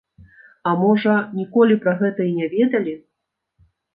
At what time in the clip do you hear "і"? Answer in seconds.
2.31-2.33